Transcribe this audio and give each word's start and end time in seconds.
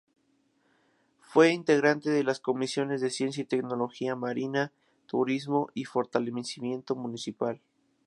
Fue 1.19 1.51
integrante 1.51 2.09
de 2.09 2.23
las 2.23 2.39
Comisiones 2.39 3.01
de 3.01 3.11
Ciencia 3.11 3.43
y 3.43 3.45
Tecnología; 3.45 4.15
Marina; 4.15 4.73
Turismo; 5.05 5.69
y 5.75 5.85
Fortalecimiento 5.85 6.95
Municipal. 6.95 7.61